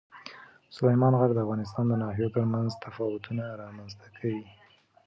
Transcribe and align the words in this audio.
سلیمان 0.75 1.13
غر 1.19 1.29
د 1.33 1.39
افغانستان 1.45 1.85
د 1.87 1.93
ناحیو 2.03 2.33
ترمنځ 2.35 2.69
تفاوتونه 2.85 3.43
رامنځته 3.63 4.07
کوي. 4.17 4.45